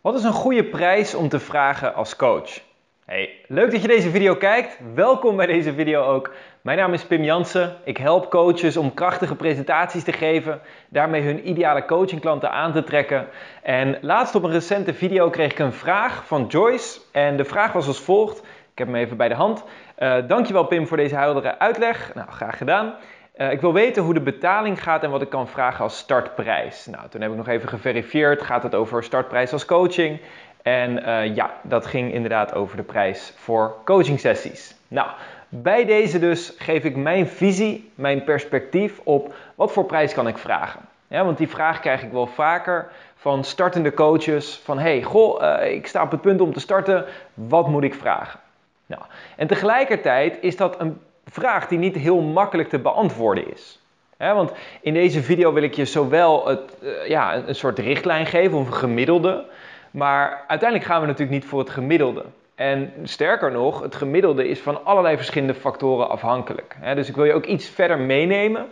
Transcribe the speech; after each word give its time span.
Wat 0.00 0.14
is 0.14 0.24
een 0.24 0.32
goede 0.32 0.64
prijs 0.64 1.14
om 1.14 1.28
te 1.28 1.38
vragen 1.38 1.94
als 1.94 2.16
coach? 2.16 2.60
Hey, 3.04 3.30
leuk 3.46 3.70
dat 3.70 3.82
je 3.82 3.88
deze 3.88 4.10
video 4.10 4.34
kijkt. 4.34 4.78
Welkom 4.94 5.36
bij 5.36 5.46
deze 5.46 5.72
video 5.72 6.02
ook. 6.02 6.32
Mijn 6.60 6.78
naam 6.78 6.92
is 6.92 7.04
Pim 7.04 7.22
Jansen. 7.22 7.76
Ik 7.84 7.96
help 7.96 8.30
coaches 8.30 8.76
om 8.76 8.94
krachtige 8.94 9.36
presentaties 9.36 10.04
te 10.04 10.12
geven, 10.12 10.60
daarmee 10.88 11.22
hun 11.22 11.48
ideale 11.48 11.84
coachingklanten 11.84 12.50
aan 12.50 12.72
te 12.72 12.84
trekken. 12.84 13.26
En 13.62 13.98
laatst 14.00 14.34
op 14.34 14.42
een 14.42 14.50
recente 14.50 14.94
video 14.94 15.30
kreeg 15.30 15.50
ik 15.50 15.58
een 15.58 15.72
vraag 15.72 16.26
van 16.26 16.46
Joyce. 16.46 17.00
En 17.12 17.36
de 17.36 17.44
vraag 17.44 17.72
was 17.72 17.86
als 17.86 18.00
volgt. 18.00 18.38
Ik 18.72 18.78
heb 18.78 18.86
hem 18.86 18.96
even 18.96 19.16
bij 19.16 19.28
de 19.28 19.34
hand. 19.34 19.64
Uh, 19.98 20.16
dankjewel 20.26 20.64
Pim 20.64 20.86
voor 20.86 20.96
deze 20.96 21.16
heldere 21.16 21.58
uitleg. 21.58 22.14
Nou, 22.14 22.30
graag 22.30 22.56
gedaan. 22.56 22.94
Uh, 23.40 23.50
ik 23.50 23.60
wil 23.60 23.72
weten 23.72 24.02
hoe 24.02 24.14
de 24.14 24.20
betaling 24.20 24.82
gaat 24.82 25.02
en 25.02 25.10
wat 25.10 25.22
ik 25.22 25.28
kan 25.28 25.48
vragen 25.48 25.84
als 25.84 25.98
startprijs. 25.98 26.86
Nou, 26.86 27.08
toen 27.08 27.20
heb 27.20 27.30
ik 27.30 27.36
nog 27.36 27.48
even 27.48 27.68
geverifieerd. 27.68 28.42
Gaat 28.42 28.62
het 28.62 28.74
over 28.74 29.04
startprijs 29.04 29.52
als 29.52 29.64
coaching? 29.64 30.20
En 30.62 30.98
uh, 30.98 31.34
ja, 31.34 31.50
dat 31.62 31.86
ging 31.86 32.12
inderdaad 32.12 32.54
over 32.54 32.76
de 32.76 32.82
prijs 32.82 33.32
voor 33.36 33.74
coaching 33.84 34.20
sessies. 34.20 34.74
Nou, 34.88 35.08
bij 35.48 35.84
deze 35.84 36.18
dus 36.18 36.54
geef 36.58 36.84
ik 36.84 36.96
mijn 36.96 37.28
visie, 37.28 37.90
mijn 37.94 38.24
perspectief 38.24 39.00
op 39.02 39.34
wat 39.54 39.72
voor 39.72 39.84
prijs 39.84 40.14
kan 40.14 40.28
ik 40.28 40.38
vragen. 40.38 40.80
Ja, 41.08 41.24
want 41.24 41.38
die 41.38 41.48
vraag 41.48 41.80
krijg 41.80 42.02
ik 42.02 42.12
wel 42.12 42.26
vaker 42.26 42.88
van 43.16 43.44
startende 43.44 43.94
coaches: 43.94 44.60
van 44.64 44.78
hey, 44.78 45.02
goh, 45.02 45.42
uh, 45.42 45.72
ik 45.72 45.86
sta 45.86 46.02
op 46.02 46.10
het 46.10 46.20
punt 46.20 46.40
om 46.40 46.52
te 46.52 46.60
starten, 46.60 47.04
wat 47.34 47.68
moet 47.68 47.82
ik 47.82 47.94
vragen? 47.94 48.40
Nou, 48.86 49.02
en 49.36 49.46
tegelijkertijd 49.46 50.38
is 50.40 50.56
dat 50.56 50.80
een 50.80 51.00
vraag 51.24 51.68
die 51.68 51.78
niet 51.78 51.96
heel 51.96 52.20
makkelijk 52.20 52.68
te 52.68 52.78
beantwoorden 52.78 53.52
is. 53.52 53.80
want 54.18 54.52
in 54.80 54.94
deze 54.94 55.22
video 55.22 55.52
wil 55.52 55.62
ik 55.62 55.74
je 55.74 55.84
zowel 55.84 56.46
het, 56.46 56.76
uh, 56.82 57.08
ja, 57.08 57.34
een 57.46 57.54
soort 57.54 57.78
richtlijn 57.78 58.26
geven 58.26 58.58
of 58.58 58.66
een 58.66 58.74
gemiddelde. 58.74 59.44
Maar 59.90 60.44
uiteindelijk 60.46 60.90
gaan 60.90 61.00
we 61.00 61.06
natuurlijk 61.06 61.40
niet 61.40 61.50
voor 61.50 61.58
het 61.58 61.70
gemiddelde. 61.70 62.24
En 62.54 62.92
sterker 63.02 63.50
nog, 63.52 63.80
het 63.80 63.94
gemiddelde 63.94 64.48
is 64.48 64.60
van 64.60 64.84
allerlei 64.84 65.16
verschillende 65.16 65.54
factoren 65.54 66.08
afhankelijk. 66.08 66.76
dus 66.94 67.08
ik 67.08 67.14
wil 67.14 67.24
je 67.24 67.32
ook 67.32 67.46
iets 67.46 67.68
verder 67.68 67.98
meenemen. 67.98 68.66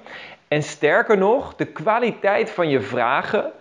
En 0.49 0.62
sterker 0.62 1.19
nog, 1.19 1.55
de 1.55 1.65
kwaliteit 1.65 2.51
van 2.51 2.69
je 2.69 2.81
vragen 2.81 3.53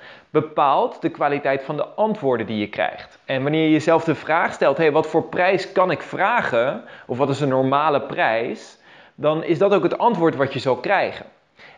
bepaalt 0.42 1.02
de 1.02 1.10
kwaliteit 1.10 1.64
van 1.64 1.78
de 1.78 1.86
antwoorden 1.86 2.46
die 2.46 2.60
je 2.60 2.70
krijgt. 2.70 3.20
En 3.26 3.44
wanneer 3.44 3.64
je 3.64 3.72
jezelf 3.72 4.04
de 4.04 4.16
vraag 4.16 4.54
stelt: 4.54 4.78
hey, 4.78 4.92
wat 4.92 5.08
voor 5.08 5.24
prijs 5.24 5.72
kan 5.72 5.92
ik 5.92 6.02
vragen? 6.02 6.84
Of 7.06 7.18
wat 7.18 7.30
is 7.30 7.42
een 7.42 7.50
normale 7.50 8.02
prijs? 8.02 8.78
dan 9.20 9.44
is 9.44 9.58
dat 9.58 9.74
ook 9.74 9.84
het 9.84 9.98
antwoord 9.98 10.36
wat 10.36 10.54
je 10.54 10.60
zal 10.60 10.76
krijgen. 10.76 11.26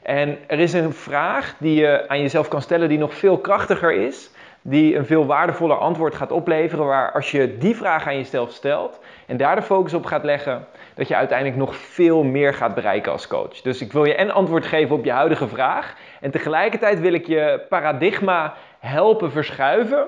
En 0.02 0.38
er 0.48 0.60
is 0.60 0.74
een 0.74 0.94
vraag 0.94 1.56
die 1.60 1.76
je 1.76 2.08
aan 2.08 2.22
jezelf 2.22 2.48
kan 2.48 2.62
stellen 2.62 2.90
die 2.90 2.98
nog 2.98 3.14
veel 3.14 3.38
krachtiger 3.38 3.92
is, 3.92 4.30
die 4.62 4.96
een 4.96 5.06
veel 5.06 5.26
waardevoller 5.26 5.78
antwoord 5.78 6.16
gaat 6.16 6.32
opleveren, 6.32 6.86
waar 6.86 7.12
als 7.12 7.32
je 7.32 7.58
die 7.58 7.76
vraag 7.76 8.08
aan 8.08 8.16
jezelf 8.16 8.52
stelt 8.52 9.00
en 9.26 9.38
daar 9.38 9.56
de 9.56 9.62
focus 9.62 9.94
op 9.94 10.06
gaat 10.06 10.24
leggen, 10.24 10.66
dat 10.96 11.08
je 11.08 11.16
uiteindelijk 11.16 11.58
nog 11.58 11.76
veel 11.76 12.24
meer 12.24 12.54
gaat 12.54 12.76
bereiken 12.76 13.12
als 13.12 13.28
coach. 13.28 13.62
Dus 13.62 13.82
ik 13.82 13.92
wil 13.92 14.06
je 14.06 14.20
een 14.20 14.32
antwoord 14.32 14.66
geven 14.66 14.96
op 14.96 15.06
je 15.06 15.12
huidige 15.12 15.48
vraag 15.48 15.96
en 16.22 16.32
tegelijkertijd 16.32 17.00
wil 17.00 17.14
ik 17.14 17.28
je 17.28 17.66
paradigma 17.70 18.54
helpen 18.80 19.32
verschuiven 19.32 20.08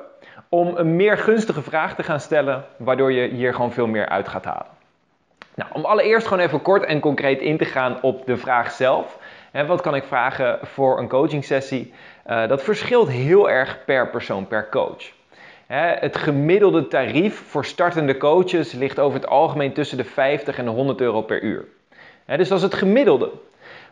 om 0.49 0.77
een 0.77 0.95
meer 0.95 1.17
gunstige 1.17 1.61
vraag 1.61 1.95
te 1.95 2.03
gaan 2.03 2.19
stellen, 2.19 2.65
waardoor 2.77 3.11
je 3.11 3.27
hier 3.27 3.53
gewoon 3.53 3.71
veel 3.71 3.87
meer 3.87 4.09
uit 4.09 4.27
gaat 4.27 4.45
halen. 4.45 4.79
Nou, 5.55 5.69
om 5.73 5.85
allereerst 5.85 6.27
gewoon 6.27 6.43
even 6.43 6.61
kort 6.61 6.83
en 6.83 6.99
concreet 6.99 7.41
in 7.41 7.57
te 7.57 7.65
gaan 7.65 7.97
op 8.01 8.25
de 8.25 8.37
vraag 8.37 8.71
zelf. 8.71 9.17
Wat 9.51 9.81
kan 9.81 9.95
ik 9.95 10.03
vragen 10.03 10.59
voor 10.61 10.99
een 10.99 11.07
coaching 11.07 11.45
sessie? 11.45 11.93
Uh, 12.29 12.47
dat 12.47 12.63
verschilt 12.63 13.09
heel 13.09 13.49
erg 13.49 13.77
per 13.85 14.09
persoon, 14.09 14.47
per 14.47 14.69
coach. 14.69 15.03
Hè, 15.67 15.93
het 15.99 16.17
gemiddelde 16.17 16.87
tarief 16.87 17.43
voor 17.47 17.65
startende 17.65 18.17
coaches 18.17 18.71
ligt 18.71 18.99
over 18.99 19.19
het 19.19 19.29
algemeen 19.29 19.73
tussen 19.73 19.97
de 19.97 20.03
50 20.03 20.57
en 20.57 20.65
de 20.65 20.71
100 20.71 21.01
euro 21.01 21.21
per 21.21 21.41
uur. 21.41 21.65
Hè, 22.25 22.37
dus 22.37 22.47
dat 22.47 22.57
is 22.57 22.63
het 22.63 22.73
gemiddelde. 22.73 23.31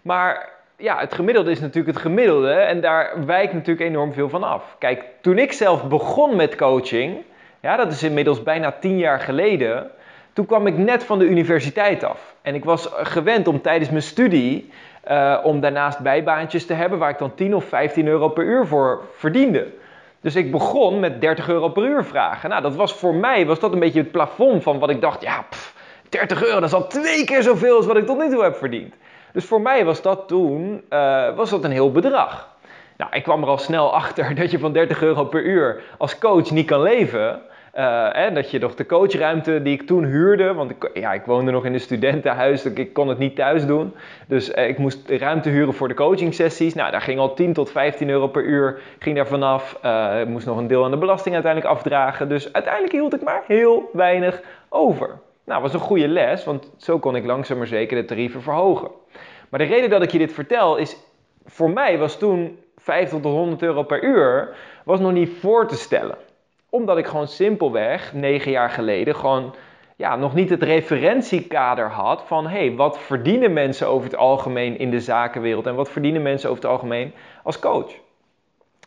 Maar 0.02 0.50
ja, 0.78 1.00
het 1.00 1.14
gemiddelde 1.14 1.52
is 1.52 1.60
natuurlijk 1.60 1.96
het 1.96 2.06
gemiddelde 2.06 2.52
en 2.52 2.82
daar 2.82 3.26
wijkt 3.26 3.54
natuurlijk 3.54 3.90
enorm 3.90 4.14
veel 4.14 4.30
van 4.30 4.44
af. 4.44 4.76
Kijk, 4.80 5.04
toen 5.22 5.38
ik 5.38 5.52
zelf 5.52 5.88
begon 5.88 6.36
met 6.36 6.56
coaching, 6.56 7.18
ja, 7.60 7.76
dat 7.76 7.92
is 7.92 8.04
inmiddels 8.04 8.44
bijna 8.44 8.72
10 8.72 8.98
jaar 8.98 9.20
geleden, 9.20 9.92
toen 10.34 10.46
kwam 10.46 10.68
ik 10.68 10.78
net 10.78 11.04
van 11.04 11.20
de 11.20 11.26
universiteit 11.26 12.04
af. 12.04 12.36
En 12.42 12.56
ik 12.56 12.64
was 12.64 12.90
gewend 12.94 13.48
om 13.48 13.62
tijdens 13.62 13.90
mijn 13.90 14.04
studie, 14.04 14.70
uh, 15.10 15.38
om 15.44 15.60
daarnaast 15.60 16.00
bijbaantjes 16.00 16.66
te 16.66 16.74
hebben 16.74 17.00
waar 17.00 17.10
ik 17.10 17.18
dan 17.18 17.36
10 17.36 17.56
of 17.56 17.66
15 17.66 18.08
euro 18.08 18.30
per 18.30 18.44
uur 18.44 18.68
voor 18.68 19.02
verdiende. 19.16 19.68
Dus 20.22 20.36
ik 20.36 20.52
begon 20.52 21.00
met 21.00 21.22
30 21.22 21.50
euro 21.50 21.70
per 21.70 21.84
uur 21.84 22.04
vragen. 22.04 22.50
Nou, 22.50 22.62
dat 22.62 22.76
was 22.76 22.94
voor 22.94 23.16
mij 23.16 23.46
was 23.46 23.60
dat 23.60 23.74
een 23.74 23.80
beetje 23.80 24.00
het 24.00 24.12
plafond 24.12 24.64
van 24.64 24.80
wat 24.80 24.90
ik 24.90 25.02
dacht, 25.02 25.22
ja, 25.22 25.46
pff, 25.50 25.74
30 26.10 26.44
euro, 26.44 26.60
dat 26.60 26.70
is 26.70 26.76
al 26.76 26.88
twee 26.88 27.26
keer 27.26 27.44
zoveel 27.44 27.76
als 27.76 27.86
wat 27.86 27.98
ik 27.98 28.06
tot 28.06 28.18
nu 28.18 28.30
toe 28.30 28.44
heb 28.44 28.56
verdiend. 28.56 28.94
Dus 29.34 29.46
voor 29.46 29.62
mij 29.62 29.86
was 29.86 30.02
dat 30.02 30.28
toen 30.28 30.84
uh, 30.90 31.36
was 31.36 31.50
dat 31.50 31.64
een 31.64 31.72
heel 31.72 31.92
bedrag. 31.92 32.50
Nou, 32.98 33.12
ik 33.14 33.24
kwam 33.24 33.42
er 33.42 33.50
al 33.50 33.58
snel 33.58 33.94
achter 33.94 34.36
dat 34.40 34.52
je 34.52 34.60
van 34.60 34.74
30 34.74 35.02
euro 35.02 35.26
per 35.26 35.44
uur 35.44 35.82
als 35.98 36.18
coach 36.18 36.52
niet 36.52 36.66
kan 36.66 36.82
leven. 36.82 37.42
En 37.74 38.34
dat 38.34 38.52
je 38.52 38.60
nog 38.60 38.76
de 38.76 38.86
coachruimte 38.86 39.62
die 39.62 39.74
ik 39.74 39.88
toen 39.88 40.04
huurde, 40.04 40.54
want 40.54 40.72
ik, 40.72 40.90
ja, 40.94 41.14
ik 41.14 41.26
woonde 41.26 41.52
nog 41.52 41.66
in 41.66 41.74
een 41.74 41.80
studentenhuis, 41.80 42.66
ik 42.66 42.94
kon 42.94 43.08
het 43.08 43.18
niet 43.18 43.36
thuis 43.36 43.66
doen. 43.66 43.94
Dus 44.28 44.50
uh, 44.56 44.68
ik 44.68 44.78
moest 44.78 45.10
ruimte 45.10 45.50
huren 45.50 45.74
voor 45.74 45.88
de 45.88 45.94
coaching 45.94 46.34
sessies. 46.34 46.74
Nou, 46.74 46.92
daar 46.92 47.02
ging 47.02 47.20
al 47.20 47.34
10 47.34 47.54
tot 47.54 47.72
15 47.72 48.10
euro 48.10 48.28
per 48.28 48.44
uur, 48.44 48.80
ging 49.00 49.16
daar 49.16 49.28
vanaf. 49.28 49.80
Uh, 49.86 50.20
ik 50.22 50.28
moest 50.28 50.46
nog 50.46 50.58
een 50.58 50.68
deel 50.68 50.84
aan 50.84 50.92
de 50.92 50.98
belasting 50.98 51.34
uiteindelijk 51.34 51.74
afdragen. 51.74 52.30
Dus 52.30 52.54
uiteindelijk 52.54 52.94
hield 52.94 53.14
ik 53.14 53.24
maar 53.24 53.44
heel 53.48 53.90
weinig 53.94 54.42
over. 54.70 55.20
Nou, 55.46 55.62
was 55.62 55.74
een 55.74 55.80
goede 55.80 56.08
les, 56.08 56.44
want 56.44 56.72
zo 56.78 57.00
kon 57.00 57.16
ik 57.16 57.26
langzaam 57.26 57.58
maar 57.58 57.68
zeker 57.68 57.98
de 57.98 58.06
tarieven 58.06 58.42
verhogen. 58.42 58.90
Maar 59.50 59.60
de 59.60 59.66
reden 59.66 59.90
dat 59.90 60.02
ik 60.02 60.12
je 60.12 60.18
dit 60.18 60.34
vertel 60.34 60.78
is, 60.78 60.98
voor 61.46 61.70
mij 61.70 61.98
was 61.98 62.18
toen 62.18 62.60
50 62.78 63.20
tot 63.20 63.34
100 63.34 63.62
euro 63.62 63.84
per 63.84 64.04
uur, 64.04 64.56
was 64.86 65.00
nog 65.00 65.12
niet 65.12 65.30
voor 65.40 65.68
te 65.68 65.76
stellen 65.76 66.18
omdat 66.70 66.98
ik 66.98 67.08
gewoon 67.08 67.28
simpelweg 67.28 68.14
negen 68.14 68.52
jaar 68.52 68.70
geleden 68.70 69.16
gewoon 69.16 69.56
ja, 69.96 70.16
nog 70.16 70.34
niet 70.34 70.50
het 70.50 70.64
referentiekader 70.64 71.90
had 71.90 72.24
van 72.26 72.48
hey, 72.48 72.76
wat 72.76 73.00
verdienen 73.00 73.54
mensen 73.54 73.88
over 73.88 74.10
het 74.10 74.18
algemeen 74.18 74.78
in 74.78 74.92
de 74.92 75.00
zakenwereld 75.00 75.66
en 75.66 75.76
wat 75.76 75.90
verdienen 75.90 76.22
mensen 76.22 76.50
over 76.50 76.62
het 76.62 76.72
algemeen 76.72 77.14
als 77.44 77.60
coach. 77.60 77.92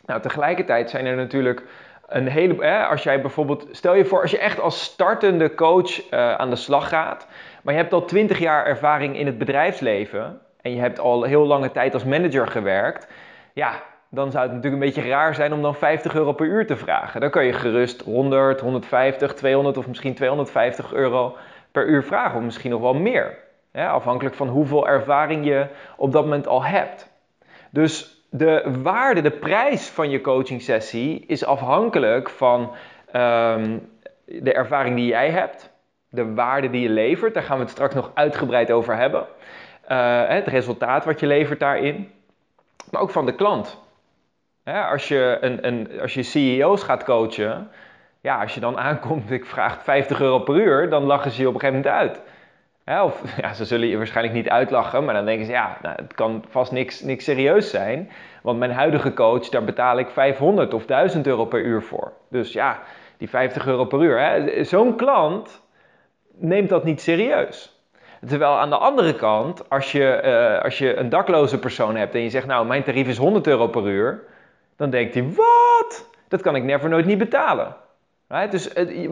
Nou, 0.06 0.20
tegelijkertijd 0.20 0.90
zijn 0.90 1.06
er 1.06 1.16
natuurlijk 1.16 1.62
een 2.08 2.28
hele. 2.28 2.64
Hè, 2.64 2.86
als 2.86 3.02
jij 3.02 3.20
bijvoorbeeld, 3.20 3.68
stel 3.70 3.94
je 3.94 4.04
voor, 4.04 4.20
als 4.22 4.30
je 4.30 4.38
echt 4.38 4.60
als 4.60 4.82
startende 4.82 5.54
coach 5.54 6.12
uh, 6.12 6.34
aan 6.34 6.50
de 6.50 6.56
slag 6.56 6.88
gaat, 6.88 7.26
maar 7.62 7.74
je 7.74 7.80
hebt 7.80 7.92
al 7.92 8.04
20 8.04 8.38
jaar 8.38 8.66
ervaring 8.66 9.16
in 9.16 9.26
het 9.26 9.38
bedrijfsleven 9.38 10.40
en 10.60 10.74
je 10.74 10.80
hebt 10.80 10.98
al 10.98 11.22
heel 11.22 11.46
lange 11.46 11.72
tijd 11.72 11.94
als 11.94 12.04
manager 12.04 12.46
gewerkt, 12.46 13.08
ja, 13.52 13.82
dan 14.14 14.30
zou 14.30 14.44
het 14.44 14.52
natuurlijk 14.52 14.82
een 14.82 14.88
beetje 14.88 15.10
raar 15.10 15.34
zijn 15.34 15.52
om 15.52 15.62
dan 15.62 15.74
50 15.74 16.14
euro 16.14 16.32
per 16.32 16.46
uur 16.46 16.66
te 16.66 16.76
vragen. 16.76 17.20
Dan 17.20 17.30
kan 17.30 17.44
je 17.44 17.52
gerust 17.52 18.00
100, 18.00 18.60
150, 18.60 19.34
200 19.34 19.76
of 19.76 19.86
misschien 19.86 20.14
250 20.14 20.92
euro 20.92 21.36
per 21.70 21.86
uur 21.86 22.02
vragen, 22.02 22.38
of 22.38 22.44
misschien 22.44 22.70
nog 22.70 22.80
wel 22.80 22.94
meer. 22.94 23.38
Afhankelijk 23.72 24.34
van 24.34 24.48
hoeveel 24.48 24.88
ervaring 24.88 25.44
je 25.44 25.66
op 25.96 26.12
dat 26.12 26.22
moment 26.22 26.46
al 26.46 26.64
hebt. 26.64 27.10
Dus 27.70 28.24
de 28.30 28.78
waarde, 28.82 29.20
de 29.20 29.30
prijs 29.30 29.88
van 29.88 30.10
je 30.10 30.20
coaching 30.20 30.62
sessie 30.62 31.24
is 31.26 31.44
afhankelijk 31.44 32.30
van 32.30 32.60
um, 33.16 33.88
de 34.24 34.52
ervaring 34.52 34.96
die 34.96 35.06
jij 35.06 35.30
hebt, 35.30 35.70
de 36.08 36.34
waarde 36.34 36.70
die 36.70 36.82
je 36.82 36.88
levert, 36.88 37.34
daar 37.34 37.42
gaan 37.42 37.56
we 37.56 37.62
het 37.62 37.72
straks 37.72 37.94
nog 37.94 38.10
uitgebreid 38.14 38.70
over 38.70 38.96
hebben. 38.96 39.26
Uh, 39.88 40.28
het 40.28 40.46
resultaat 40.46 41.04
wat 41.04 41.20
je 41.20 41.26
levert 41.26 41.60
daarin, 41.60 42.12
maar 42.90 43.00
ook 43.00 43.10
van 43.10 43.26
de 43.26 43.34
klant 43.34 43.80
als, 44.64 45.08
je 45.08 45.38
een, 45.40 45.66
een, 45.66 46.00
als 46.00 46.14
je 46.14 46.22
CEO's 46.22 46.82
gaat 46.82 47.04
coachen, 47.04 47.70
ja, 48.20 48.40
als 48.40 48.54
je 48.54 48.60
dan 48.60 48.78
aankomt, 48.78 49.30
ik 49.40 49.46
vraag 49.46 49.82
50 49.82 50.20
euro 50.20 50.38
per 50.38 50.54
uur, 50.54 50.90
dan 50.90 51.02
lachen 51.02 51.30
ze 51.30 51.40
je 51.40 51.48
op 51.48 51.54
een 51.54 51.60
gegeven 51.60 51.82
moment 51.82 52.00
uit. 52.86 53.02
of 53.04 53.22
ja, 53.42 53.54
ze 53.54 53.64
zullen 53.64 53.88
je 53.88 53.96
waarschijnlijk 53.96 54.36
niet 54.36 54.48
uitlachen, 54.48 55.04
maar 55.04 55.14
dan 55.14 55.24
denken 55.24 55.46
ze, 55.46 55.52
ja, 55.52 55.76
nou, 55.82 55.96
het 55.96 56.14
kan 56.14 56.44
vast 56.48 56.72
niks, 56.72 57.00
niks 57.00 57.24
serieus 57.24 57.70
zijn. 57.70 58.10
Want 58.42 58.58
mijn 58.58 58.72
huidige 58.72 59.12
coach, 59.12 59.48
daar 59.48 59.64
betaal 59.64 59.98
ik 59.98 60.08
500 60.10 60.74
of 60.74 60.86
1000 60.86 61.26
euro 61.26 61.44
per 61.44 61.60
uur 61.60 61.82
voor. 61.82 62.12
Dus 62.30 62.52
ja, 62.52 62.80
die 63.16 63.28
50 63.28 63.66
euro 63.66 63.84
per 63.84 64.02
uur. 64.02 64.64
Zo'n 64.64 64.96
klant 64.96 65.62
neemt 66.34 66.68
dat 66.68 66.84
niet 66.84 67.00
serieus. 67.00 67.80
Terwijl 68.26 68.58
aan 68.58 68.70
de 68.70 68.76
andere 68.76 69.14
kant, 69.14 69.70
als 69.70 69.92
je, 69.92 70.22
uh, 70.24 70.64
als 70.64 70.78
je 70.78 70.96
een 70.96 71.08
dakloze 71.08 71.58
persoon 71.58 71.96
hebt 71.96 72.14
en 72.14 72.20
je 72.20 72.30
zegt, 72.30 72.46
nou, 72.46 72.66
mijn 72.66 72.82
tarief 72.82 73.08
is 73.08 73.16
100 73.16 73.46
euro 73.46 73.66
per 73.66 73.86
uur 73.86 74.24
dan 74.76 74.90
denkt 74.90 75.14
hij, 75.14 75.24
wat? 75.24 76.10
Dat 76.28 76.40
kan 76.40 76.56
ik 76.56 76.62
never 76.62 76.88
nooit 76.88 77.06
niet 77.06 77.18
betalen. 77.18 77.76
Right? 78.28 78.50
Dus 78.50 78.64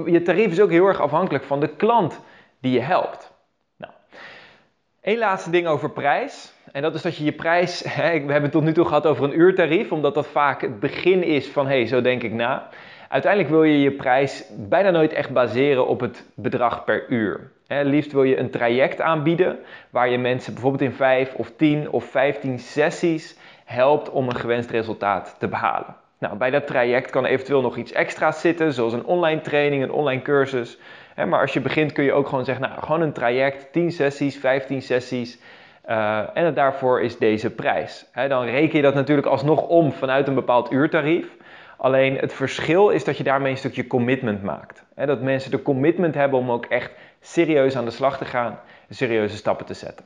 je 0.06 0.22
tarief 0.24 0.50
is 0.50 0.60
ook 0.60 0.70
heel 0.70 0.86
erg 0.86 1.00
afhankelijk 1.00 1.44
van 1.44 1.60
de 1.60 1.68
klant 1.68 2.20
die 2.60 2.72
je 2.72 2.80
helpt. 2.80 3.32
Nou, 3.76 3.92
Eén 5.02 5.18
laatste 5.18 5.50
ding 5.50 5.66
over 5.66 5.90
prijs. 5.90 6.52
En 6.72 6.82
dat 6.82 6.94
is 6.94 7.02
dat 7.02 7.16
je 7.16 7.24
je 7.24 7.32
prijs, 7.32 7.82
hè, 7.94 8.10
we 8.10 8.32
hebben 8.32 8.42
het 8.42 8.52
tot 8.52 8.62
nu 8.62 8.72
toe 8.72 8.84
gehad 8.84 9.06
over 9.06 9.24
een 9.24 9.38
uurtarief, 9.38 9.92
omdat 9.92 10.14
dat 10.14 10.26
vaak 10.26 10.60
het 10.60 10.80
begin 10.80 11.22
is 11.22 11.48
van, 11.48 11.66
hé, 11.66 11.76
hey, 11.76 11.86
zo 11.86 12.00
denk 12.00 12.22
ik 12.22 12.32
na. 12.32 12.68
Uiteindelijk 13.08 13.52
wil 13.52 13.62
je 13.62 13.80
je 13.80 13.90
prijs 13.90 14.44
bijna 14.56 14.90
nooit 14.90 15.12
echt 15.12 15.30
baseren 15.30 15.86
op 15.86 16.00
het 16.00 16.24
bedrag 16.34 16.84
per 16.84 17.08
uur. 17.08 17.50
Liefst 17.66 18.12
wil 18.12 18.22
je 18.22 18.38
een 18.38 18.50
traject 18.50 19.00
aanbieden 19.00 19.58
waar 19.90 20.10
je 20.10 20.18
mensen 20.18 20.52
bijvoorbeeld 20.52 20.82
in 20.82 20.92
5 20.92 21.34
of 21.34 21.52
10 21.56 21.90
of 21.90 22.04
15 22.04 22.58
sessies 22.58 23.36
helpt 23.70 24.10
om 24.10 24.28
een 24.28 24.36
gewenst 24.36 24.70
resultaat 24.70 25.36
te 25.38 25.48
behalen. 25.48 25.96
Nou, 26.18 26.36
bij 26.36 26.50
dat 26.50 26.66
traject 26.66 27.10
kan 27.10 27.24
eventueel 27.24 27.60
nog 27.60 27.76
iets 27.76 27.92
extra's 27.92 28.40
zitten, 28.40 28.72
zoals 28.72 28.92
een 28.92 29.04
online 29.04 29.40
training, 29.40 29.82
een 29.82 29.92
online 29.92 30.22
cursus. 30.22 30.78
maar 31.16 31.40
als 31.40 31.52
je 31.52 31.60
begint 31.60 31.92
kun 31.92 32.04
je 32.04 32.12
ook 32.12 32.28
gewoon 32.28 32.44
zeggen, 32.44 32.68
nou, 32.68 32.80
gewoon 32.82 33.00
een 33.00 33.12
traject, 33.12 33.72
10 33.72 33.92
sessies, 33.92 34.36
15 34.36 34.82
sessies. 34.82 35.38
Uh, 35.88 36.36
en 36.36 36.54
daarvoor 36.54 37.00
is 37.00 37.18
deze 37.18 37.50
prijs. 37.50 38.06
dan 38.28 38.44
reken 38.44 38.76
je 38.76 38.82
dat 38.82 38.94
natuurlijk 38.94 39.26
alsnog 39.26 39.62
om 39.62 39.92
vanuit 39.92 40.28
een 40.28 40.34
bepaald 40.34 40.72
uurtarief. 40.72 41.36
Alleen 41.76 42.16
het 42.16 42.32
verschil 42.32 42.88
is 42.88 43.04
dat 43.04 43.16
je 43.16 43.24
daarmee 43.24 43.52
een 43.52 43.58
stukje 43.58 43.86
commitment 43.86 44.42
maakt. 44.42 44.84
dat 44.94 45.20
mensen 45.20 45.50
de 45.50 45.62
commitment 45.62 46.14
hebben 46.14 46.38
om 46.38 46.50
ook 46.50 46.64
echt 46.64 46.92
serieus 47.20 47.76
aan 47.76 47.84
de 47.84 47.90
slag 47.90 48.18
te 48.18 48.24
gaan 48.24 48.58
serieuze 48.94 49.36
stappen 49.36 49.66
te 49.66 49.74
zetten. 49.74 50.04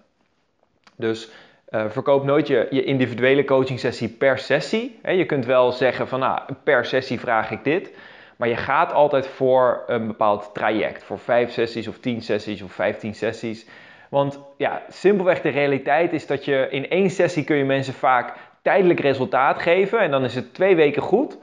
Dus 0.96 1.30
uh, 1.74 1.84
verkoop 1.88 2.24
nooit 2.24 2.46
je, 2.46 2.84
individuele 2.84 3.44
coaching 3.44 3.80
sessie 3.80 4.08
per 4.08 4.38
sessie. 4.38 4.98
je 5.02 5.26
kunt 5.26 5.46
wel 5.46 5.72
zeggen 5.72 6.08
van 6.08 6.20
nou, 6.20 6.40
per 6.64 6.84
sessie 6.84 7.20
vraag 7.20 7.50
ik 7.50 7.64
dit. 7.64 7.90
Maar 8.36 8.48
je 8.48 8.56
gaat 8.56 8.92
altijd 8.92 9.26
voor 9.26 9.82
een 9.86 10.06
bepaald 10.06 10.50
traject. 10.52 11.04
Voor 11.04 11.18
vijf 11.18 11.52
sessies 11.52 11.88
of 11.88 11.98
tien 11.98 12.22
sessies 12.22 12.62
of 12.62 12.72
vijftien 12.72 13.14
sessies. 13.14 13.66
Want 14.08 14.40
ja, 14.56 14.82
simpelweg 14.88 15.40
de 15.40 15.48
realiteit 15.48 16.12
is 16.12 16.26
dat 16.26 16.44
je 16.44 16.66
in 16.70 16.88
één 16.88 17.10
sessie 17.10 17.44
kun 17.44 17.56
je 17.56 17.64
mensen 17.64 17.94
vaak 17.94 18.32
tijdelijk 18.62 19.00
resultaat 19.00 19.62
geven. 19.62 20.00
En 20.00 20.10
dan 20.10 20.24
is 20.24 20.34
het 20.34 20.54
twee 20.54 20.76
weken 20.76 21.02
goed. 21.02 21.38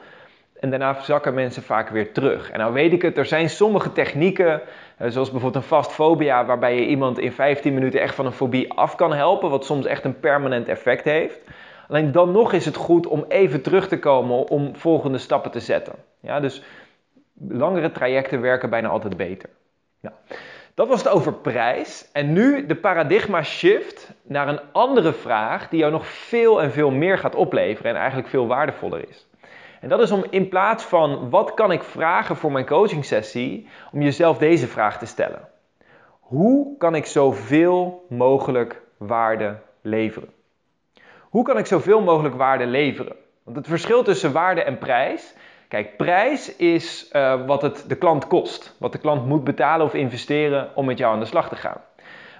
En 0.59 0.69
daarna 0.69 1.01
zakken 1.01 1.33
mensen 1.33 1.63
vaak 1.63 1.89
weer 1.89 2.11
terug. 2.11 2.51
En 2.51 2.59
nou 2.59 2.73
weet 2.73 2.93
ik 2.93 3.01
het, 3.01 3.17
er 3.17 3.25
zijn 3.25 3.49
sommige 3.49 3.91
technieken, 3.91 4.53
eh, 4.53 4.59
zoals 5.07 5.31
bijvoorbeeld 5.31 5.63
een 5.63 5.69
vastfobia, 5.69 6.45
waarbij 6.45 6.75
je 6.75 6.85
iemand 6.85 7.19
in 7.19 7.31
15 7.31 7.73
minuten 7.73 8.01
echt 8.01 8.15
van 8.15 8.25
een 8.25 8.31
fobie 8.31 8.73
af 8.73 8.95
kan 8.95 9.13
helpen, 9.13 9.49
wat 9.49 9.65
soms 9.65 9.85
echt 9.85 10.05
een 10.05 10.19
permanent 10.19 10.67
effect 10.67 11.03
heeft. 11.03 11.39
Alleen 11.87 12.11
dan 12.11 12.31
nog 12.31 12.53
is 12.53 12.65
het 12.65 12.75
goed 12.75 13.07
om 13.07 13.25
even 13.27 13.61
terug 13.61 13.87
te 13.87 13.99
komen 13.99 14.49
om 14.49 14.75
volgende 14.75 15.17
stappen 15.17 15.51
te 15.51 15.59
zetten. 15.59 15.93
Ja, 16.19 16.39
dus 16.39 16.63
langere 17.49 17.91
trajecten 17.91 18.41
werken 18.41 18.69
bijna 18.69 18.87
altijd 18.87 19.17
beter. 19.17 19.49
Ja. 19.99 20.13
Dat 20.73 20.87
was 20.87 21.03
het 21.03 21.13
over 21.13 21.33
prijs. 21.33 22.09
En 22.11 22.33
nu 22.33 22.65
de 22.65 22.75
paradigma 22.75 23.43
shift 23.43 24.11
naar 24.23 24.47
een 24.47 24.59
andere 24.71 25.13
vraag 25.13 25.69
die 25.69 25.79
jou 25.79 25.91
nog 25.91 26.07
veel 26.07 26.61
en 26.61 26.71
veel 26.71 26.91
meer 26.91 27.17
gaat 27.17 27.35
opleveren 27.35 27.91
en 27.91 27.97
eigenlijk 27.97 28.29
veel 28.29 28.47
waardevoller 28.47 29.09
is. 29.09 29.27
En 29.81 29.89
dat 29.89 29.99
is 29.99 30.11
om 30.11 30.25
in 30.29 30.49
plaats 30.49 30.83
van 30.83 31.29
wat 31.29 31.53
kan 31.53 31.71
ik 31.71 31.83
vragen 31.83 32.35
voor 32.35 32.51
mijn 32.51 32.65
coaching 32.65 33.05
sessie, 33.05 33.67
om 33.91 34.01
jezelf 34.01 34.37
deze 34.37 34.67
vraag 34.67 34.97
te 34.97 35.05
stellen. 35.05 35.47
Hoe 36.19 36.77
kan 36.77 36.95
ik 36.95 37.05
zoveel 37.05 38.05
mogelijk 38.09 38.81
waarde 38.97 39.57
leveren? 39.81 40.29
Hoe 41.29 41.43
kan 41.43 41.57
ik 41.57 41.65
zoveel 41.65 42.01
mogelijk 42.01 42.35
waarde 42.35 42.65
leveren? 42.65 43.15
Want 43.43 43.57
het 43.57 43.67
verschil 43.67 44.03
tussen 44.03 44.31
waarde 44.31 44.63
en 44.63 44.77
prijs. 44.77 45.33
Kijk, 45.67 45.97
prijs 45.97 46.55
is 46.55 47.09
uh, 47.13 47.45
wat 47.45 47.61
het 47.61 47.85
de 47.87 47.95
klant 47.95 48.27
kost. 48.27 48.75
Wat 48.79 48.91
de 48.91 48.97
klant 48.97 49.25
moet 49.25 49.43
betalen 49.43 49.85
of 49.85 49.93
investeren 49.93 50.69
om 50.75 50.85
met 50.85 50.97
jou 50.97 51.13
aan 51.13 51.19
de 51.19 51.25
slag 51.25 51.49
te 51.49 51.55
gaan. 51.55 51.81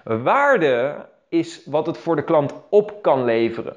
Waarde 0.03 0.95
is 1.29 1.65
wat 1.65 1.85
het 1.85 1.97
voor 1.97 2.15
de 2.15 2.23
klant 2.23 2.53
op 2.69 3.01
kan 3.01 3.23
leveren. 3.23 3.75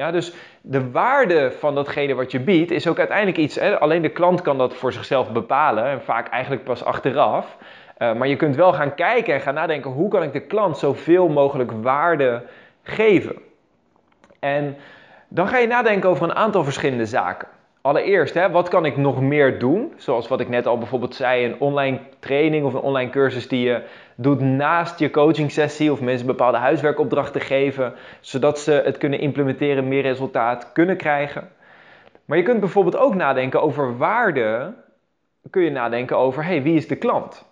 Ja, 0.00 0.10
dus 0.10 0.32
de 0.60 0.90
waarde 0.90 1.52
van 1.58 1.74
datgene 1.74 2.14
wat 2.14 2.30
je 2.30 2.40
biedt 2.40 2.70
is 2.70 2.86
ook 2.86 2.98
uiteindelijk 2.98 3.38
iets. 3.38 3.54
Hè, 3.54 3.78
alleen 3.78 4.02
de 4.02 4.08
klant 4.08 4.42
kan 4.42 4.58
dat 4.58 4.74
voor 4.74 4.92
zichzelf 4.92 5.32
bepalen 5.32 5.84
en 5.84 6.02
vaak 6.02 6.28
eigenlijk 6.28 6.64
pas 6.64 6.84
achteraf. 6.84 7.56
Uh, 7.98 8.12
maar 8.12 8.28
je 8.28 8.36
kunt 8.36 8.56
wel 8.56 8.72
gaan 8.72 8.94
kijken 8.94 9.34
en 9.34 9.40
gaan 9.40 9.54
nadenken: 9.54 9.90
hoe 9.90 10.10
kan 10.10 10.22
ik 10.22 10.32
de 10.32 10.40
klant 10.40 10.78
zoveel 10.78 11.28
mogelijk 11.28 11.70
waarde 11.82 12.42
geven? 12.82 13.36
En 14.38 14.76
dan 15.28 15.48
ga 15.48 15.58
je 15.58 15.66
nadenken 15.66 16.08
over 16.08 16.24
een 16.24 16.34
aantal 16.34 16.64
verschillende 16.64 17.06
zaken. 17.06 17.48
Allereerst, 17.82 18.34
hè, 18.34 18.50
wat 18.50 18.68
kan 18.68 18.84
ik 18.84 18.96
nog 18.96 19.20
meer 19.20 19.58
doen? 19.58 19.92
Zoals 19.96 20.28
wat 20.28 20.40
ik 20.40 20.48
net 20.48 20.66
al 20.66 20.78
bijvoorbeeld 20.78 21.14
zei, 21.14 21.44
een 21.44 21.60
online 21.60 22.00
training 22.18 22.64
of 22.64 22.74
een 22.74 22.80
online 22.80 23.10
cursus 23.10 23.48
die 23.48 23.60
je 23.60 23.82
doet 24.14 24.40
naast 24.40 24.98
je 24.98 25.10
coaching 25.10 25.50
sessie 25.50 25.92
of 25.92 26.00
mensen 26.00 26.26
bepaalde 26.26 26.58
huiswerkopdrachten 26.58 27.40
geven, 27.40 27.94
zodat 28.20 28.58
ze 28.58 28.82
het 28.84 28.98
kunnen 28.98 29.20
implementeren, 29.20 29.88
meer 29.88 30.02
resultaat 30.02 30.72
kunnen 30.72 30.96
krijgen. 30.96 31.48
Maar 32.24 32.36
je 32.36 32.44
kunt 32.44 32.60
bijvoorbeeld 32.60 32.96
ook 32.96 33.14
nadenken 33.14 33.62
over 33.62 33.96
waarde. 33.96 34.74
Kun 35.50 35.62
je 35.62 35.70
nadenken 35.70 36.16
over, 36.16 36.62
wie 36.62 36.76
is 36.76 36.88
de 36.88 36.96
klant? 36.96 37.48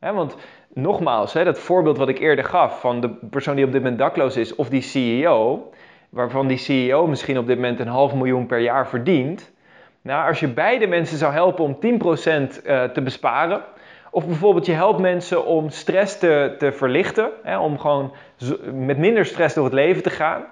want 0.00 0.36
nogmaals, 0.74 1.32
hè, 1.32 1.44
dat 1.44 1.58
voorbeeld 1.58 1.98
wat 1.98 2.08
ik 2.08 2.18
eerder 2.18 2.44
gaf 2.44 2.80
van 2.80 3.00
de 3.00 3.10
persoon 3.30 3.56
die 3.56 3.64
op 3.64 3.72
dit 3.72 3.82
moment 3.82 3.98
dakloos 3.98 4.36
is 4.36 4.54
of 4.54 4.68
die 4.68 4.82
CEO, 4.82 5.70
waarvan 6.08 6.46
die 6.46 6.58
CEO 6.58 7.06
misschien 7.06 7.38
op 7.38 7.46
dit 7.46 7.56
moment 7.56 7.80
een 7.80 7.86
half 7.86 8.14
miljoen 8.14 8.46
per 8.46 8.58
jaar 8.58 8.88
verdient 8.88 9.56
nou, 10.02 10.28
als 10.28 10.40
je 10.40 10.48
beide 10.48 10.86
mensen 10.86 11.18
zou 11.18 11.32
helpen 11.32 11.64
om 11.64 11.76
10% 11.76 11.78
uh, 11.86 12.84
eh, 12.84 12.90
te 12.90 13.02
besparen, 13.02 13.62
of 14.10 14.26
bijvoorbeeld 14.26 14.66
je 14.66 14.72
helpt 14.72 15.00
mensen 15.00 15.46
om 15.46 15.70
stress 15.70 16.18
te, 16.18 16.54
te 16.58 16.72
verlichten, 16.72 17.30
hè, 17.42 17.58
om 17.58 17.78
gewoon 17.78 18.12
met 18.72 18.98
minder 18.98 19.24
stress 19.24 19.54
door 19.54 19.64
het 19.64 19.72
leven 19.72 20.02
te 20.02 20.10
gaan. 20.10 20.44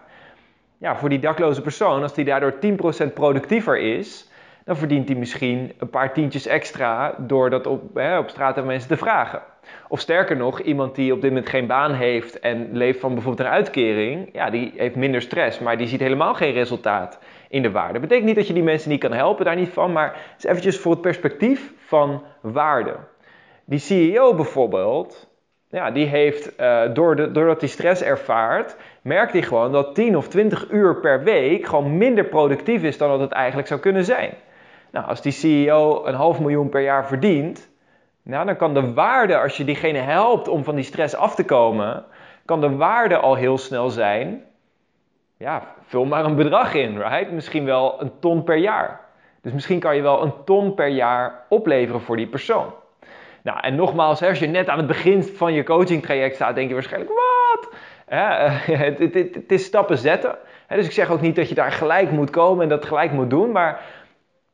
Ja, 0.79 0.97
voor 0.97 1.09
die 1.09 1.19
dakloze 1.19 1.63
persoon, 1.63 2.03
als 2.03 2.15
die 2.15 2.25
daardoor 2.25 2.55
10% 2.55 3.13
productiever 3.15 3.79
is, 3.79 4.31
dan 4.65 4.77
verdient 4.77 5.09
hij 5.09 5.19
misschien 5.19 5.73
een 5.79 5.91
paar 5.91 6.13
tientjes 6.13 6.47
extra 6.47 7.15
door 7.19 7.51
dat 7.51 7.67
op, 7.67 7.95
hè, 7.95 8.19
op 8.19 8.29
straat 8.29 8.59
aan 8.59 8.67
mensen 8.67 8.89
te 8.89 8.97
vragen. 8.97 9.43
Of 9.89 10.01
sterker 10.01 10.37
nog, 10.37 10.61
iemand 10.61 10.95
die 10.95 11.13
op 11.13 11.21
dit 11.21 11.31
moment 11.31 11.49
geen 11.49 11.67
baan 11.67 11.93
heeft 11.93 12.41
en 12.41 12.69
leeft 12.73 13.01
van 13.01 13.15
bijvoorbeeld 13.15 13.49
een 13.49 13.55
uitkering, 13.55 14.29
ja, 14.33 14.51
die 14.51 14.73
heeft 14.77 14.97
minder 14.97 15.23
stress, 15.23 15.59
maar 15.59 15.77
die 15.77 15.87
ziet 15.87 16.01
helemaal 16.01 16.35
geen 16.35 16.53
resultaat 16.53 17.19
in 17.49 17.63
de 17.63 17.71
waarde. 17.71 17.93
Dat 17.93 18.01
betekent 18.01 18.27
niet 18.27 18.37
dat 18.37 18.47
je 18.47 18.53
die 18.53 18.63
mensen 18.63 18.91
niet 18.91 19.01
kan 19.01 19.13
helpen, 19.13 19.45
daar 19.45 19.57
niet 19.57 19.69
van, 19.69 19.93
maar 19.93 20.07
het 20.07 20.45
is 20.45 20.45
eventjes 20.45 20.79
voor 20.79 20.93
het 20.93 21.01
perspectief 21.01 21.73
van 21.77 22.23
waarde. 22.41 22.97
Die 23.65 23.79
CEO 23.79 24.35
bijvoorbeeld, 24.35 25.29
ja, 25.71 25.91
die 25.91 26.07
heeft, 26.07 26.61
uh, 26.61 26.83
doordat 26.95 27.61
hij 27.61 27.69
stress 27.69 28.03
ervaart, 28.03 28.77
merkt 29.03 29.33
hij 29.33 29.43
gewoon 29.43 29.73
dat 29.73 29.95
10 29.95 30.17
of 30.17 30.29
20 30.29 30.71
uur 30.71 31.01
per 31.01 31.23
week 31.23 31.67
gewoon 31.67 31.97
minder 31.97 32.25
productief 32.25 32.83
is 32.83 32.99
dan 32.99 33.09
dat 33.09 33.21
het 33.21 33.33
eigenlijk 33.33 33.69
zou 33.69 33.81
kunnen 33.81 34.05
zijn. 34.05 34.35
Nou, 34.91 35.07
als 35.07 35.23
die 35.23 35.33
CEO 35.33 36.07
een 36.07 36.15
half 36.15 36.41
miljoen 36.41 36.69
per 36.69 36.81
jaar 36.81 37.07
verdient, 37.07 37.71
nou, 38.23 38.47
dan 38.47 38.57
kan 38.57 38.75
de 38.75 38.93
waarde, 38.93 39.39
als 39.39 39.57
je 39.57 39.65
diegene 39.65 39.99
helpt 39.99 40.49
om 40.49 40.65
van 40.65 40.75
die 40.75 40.85
stress 40.85 41.15
af 41.15 41.35
te 41.35 41.45
komen, 41.45 42.05
kan 42.45 42.61
de 42.61 42.77
waarde 42.77 43.17
al 43.17 43.35
heel 43.35 43.59
snel 43.59 43.91
zijn. 43.91 44.45
Ja, 45.39 45.75
vul 45.87 46.05
maar 46.05 46.25
een 46.25 46.37
bedrag 46.37 46.75
in, 46.75 46.99
right? 46.99 47.31
Misschien 47.31 47.65
wel 47.65 48.01
een 48.01 48.13
ton 48.21 48.45
per 48.45 48.57
jaar. 48.57 49.01
Dus 49.43 49.53
misschien 49.53 49.79
kan 49.79 49.97
je 49.97 50.03
wel 50.03 50.23
een 50.23 50.45
ton 50.45 50.75
per 50.75 50.89
jaar 50.89 51.45
opleveren 51.49 52.01
voor 52.01 52.17
die 52.17 52.27
persoon. 52.27 52.75
Nou, 53.43 53.59
en 53.61 53.75
nogmaals, 53.75 54.23
als 54.23 54.39
je 54.39 54.47
net 54.47 54.69
aan 54.69 54.79
het 54.79 54.87
begin 54.87 55.25
van 55.25 55.53
je 55.53 55.63
coaching 55.63 56.03
traject 56.03 56.35
staat, 56.35 56.55
denk 56.55 56.69
je 56.69 56.75
waarschijnlijk, 56.75 57.13
wat? 57.13 57.75
het, 58.87 58.99
het, 58.99 59.15
het, 59.15 59.53
is 59.53 59.65
stappen 59.65 59.99
zetten. 59.99 60.39
dus 60.69 60.87
ik 60.87 60.93
zeg 60.93 61.11
ook 61.11 61.21
niet 61.21 61.37
dat 61.37 61.49
je 61.49 61.55
daar 61.55 61.73
gelijk 61.73 62.11
moet 62.11 62.31
komen 62.31 62.63
en 62.63 62.69
dat 62.69 62.85
gelijk 62.85 63.13
moet 63.13 63.31
doen, 63.31 63.53
maar 63.53 63.81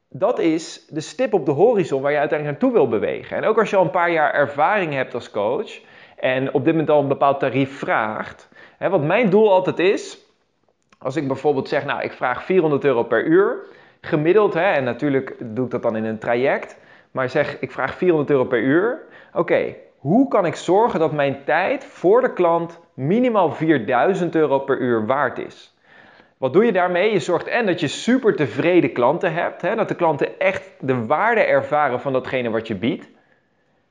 dat 0.08 0.38
is 0.38 0.86
de 0.88 1.00
stip 1.00 1.32
op 1.32 1.46
de 1.46 1.52
horizon 1.52 2.02
waar 2.02 2.12
je 2.12 2.18
uiteindelijk 2.18 2.60
naartoe 2.60 2.78
wil 2.78 2.88
bewegen. 2.88 3.36
En 3.36 3.44
ook 3.44 3.58
als 3.58 3.70
je 3.70 3.76
al 3.76 3.84
een 3.84 3.90
paar 3.90 4.10
jaar 4.10 4.34
ervaring 4.34 4.92
hebt 4.92 5.14
als 5.14 5.30
coach 5.30 5.80
en 6.16 6.54
op 6.54 6.64
dit 6.64 6.72
moment 6.72 6.90
al 6.90 7.00
een 7.00 7.08
bepaald 7.08 7.40
tarief 7.40 7.78
vraagt. 7.78 8.48
Hè, 8.78 8.88
wat 8.88 9.02
mijn 9.02 9.30
doel 9.30 9.52
altijd 9.52 9.78
is, 9.78 10.18
als 11.02 11.16
ik 11.16 11.26
bijvoorbeeld 11.26 11.68
zeg, 11.68 11.85
nou 11.85 12.02
ik 12.02 12.12
vraag 12.12 12.44
400 12.44 12.85
euro 12.85 13.02
per 13.02 13.25
uur, 13.25 13.59
gemiddeld, 14.00 14.54
hè, 14.54 14.73
en 14.73 14.85
natuurlijk 14.85 15.35
doe 15.38 15.64
ik 15.64 15.71
dat 15.71 15.82
dan 15.82 15.97
in 15.97 16.04
een 16.04 16.18
traject, 16.18 16.78
maar 17.11 17.28
zeg 17.28 17.61
ik 17.61 17.71
vraag 17.71 17.94
400 17.94 18.30
euro 18.30 18.44
per 18.44 18.61
uur. 18.61 18.99
Oké, 19.32 19.75
hoe 19.97 20.28
kan 20.28 20.47
ik 20.47 20.54
zorgen 20.54 21.00
dat 21.00 21.12
mijn 21.12 21.44
tijd 21.44 21.85
voor 21.85 22.21
de 22.21 22.32
klant 22.32 22.80
minimaal 22.94 23.52
4000 23.52 24.35
euro 24.35 24.59
per 24.59 24.78
uur 24.78 25.06
waard 25.06 25.38
is? 25.38 25.76
Wat 26.38 26.52
doe 26.52 26.64
je 26.64 26.73
daarmee? 26.73 27.12
Je 27.12 27.18
zorgt 27.18 27.47
en 27.47 27.66
dat 27.66 27.80
je 27.80 27.88
super 27.88 28.37
tevreden 28.37 28.92
klanten 28.92 29.32
hebt, 29.32 29.62
hè, 29.62 29.75
dat 29.75 29.88
de 29.88 29.94
klanten 29.94 30.38
echt 30.38 30.71
de 30.80 31.06
waarde 31.06 31.40
ervaren 31.40 32.00
van 32.00 32.12
datgene 32.12 32.50
wat 32.50 32.66
je 32.66 32.75
biedt. 32.75 33.09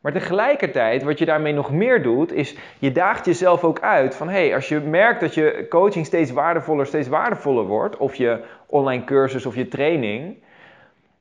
Maar 0.02 0.12
tegelijkertijd, 0.12 1.04
wat 1.04 1.20
je 1.20 1.26
daarmee 1.26 1.54
nog 1.54 1.72
meer 1.72 2.04
doet, 2.04 2.34
is 2.34 2.56
je 2.80 2.92
daagt 2.92 3.26
jezelf 3.26 3.64
ook 3.64 3.80
uit 3.80 4.16
van 4.16 4.30
hey, 4.30 4.56
als 4.56 4.68
je 4.68 4.80
merkt 4.80 5.20
dat 5.20 5.34
je 5.34 5.66
coaching 5.70 6.06
steeds 6.06 6.32
waardevoller, 6.32 6.86
steeds 6.86 7.08
waardevoller 7.08 7.66
wordt, 7.66 7.98
of 7.98 8.16
je 8.16 8.44
online 8.68 9.04
cursus 9.04 9.46
of 9.46 9.56
je 9.56 9.68
training, 9.68 10.44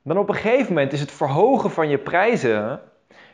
dan 0.02 0.18
op 0.18 0.28
een 0.28 0.34
gegeven 0.34 0.72
moment 0.74 0.92
is 0.92 1.00
het 1.00 1.12
verhogen 1.12 1.70
van 1.70 1.88
je 1.88 1.98
prijzen, 1.98 2.80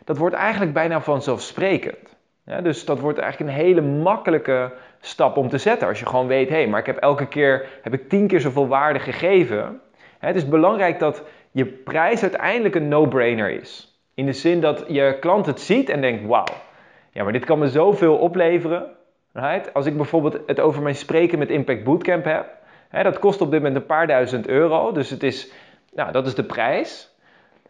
dat 0.05 0.17
wordt 0.17 0.35
eigenlijk 0.35 0.73
bijna 0.73 1.01
vanzelfsprekend. 1.01 2.17
Dus 2.63 2.85
dat 2.85 3.01
wordt 3.01 3.19
eigenlijk 3.19 3.51
een 3.51 3.65
hele 3.65 3.81
makkelijke 3.81 4.73
stap 5.01 5.37
om 5.37 5.49
te 5.49 5.59
zetten. 5.59 5.89
Als 5.89 5.99
je 5.99 6.07
gewoon 6.07 6.27
weet, 6.27 6.49
hé, 6.49 6.55
hey, 6.55 6.67
maar 6.67 6.81
ik 6.81 6.87
heb 6.87 6.97
elke 6.97 7.27
keer 7.29 7.67
heb 7.83 7.95
ik 7.95 8.09
tien 8.09 8.27
keer 8.27 8.41
zoveel 8.41 8.69
waarde 8.69 8.99
gegeven. 8.99 9.81
Het 10.19 10.37
is 10.37 10.49
belangrijk 10.49 10.99
dat 10.99 11.23
je 11.51 11.67
prijs 11.67 12.23
uiteindelijk 12.23 12.75
een 12.75 12.89
no-brainer 12.89 13.51
is. 13.51 13.96
In 14.17 14.27
de 14.27 14.33
zin 14.33 14.61
dat 14.61 14.85
je 14.89 15.17
klant 15.21 15.47
het 15.47 15.61
ziet 15.61 15.89
en 15.89 16.01
denkt: 16.01 16.27
wauw, 16.27 16.45
ja, 17.11 17.23
maar 17.23 17.33
dit 17.33 17.45
kan 17.45 17.59
me 17.59 17.69
zoveel 17.69 18.17
opleveren. 18.17 18.91
Right? 19.33 19.75
Als 19.75 19.87
ik 19.87 19.97
bijvoorbeeld 19.97 20.39
het 20.47 20.61
over 20.61 20.83
mijn 20.83 20.95
spreken 20.95 21.39
met 21.39 21.51
Impact 21.51 21.85
Bootcamp 21.85 22.25
heb, 22.25 22.47
hè, 22.89 23.03
dat 23.03 23.19
kost 23.19 23.41
op 23.41 23.51
dit 23.51 23.61
moment 23.61 23.77
een 23.77 23.87
paar 23.87 24.07
duizend 24.07 24.49
euro. 24.49 24.93
Dus 24.93 25.11
het 25.11 25.23
is, 25.23 25.53
nou, 25.95 26.13
dat 26.13 26.27
is 26.27 26.35
de 26.35 26.45
prijs. 26.45 27.15